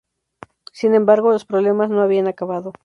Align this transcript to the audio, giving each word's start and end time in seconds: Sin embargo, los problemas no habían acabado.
Sin 0.73 0.95
embargo, 0.95 1.29
los 1.29 1.45
problemas 1.45 1.91
no 1.91 2.01
habían 2.01 2.25
acabado. 2.27 2.73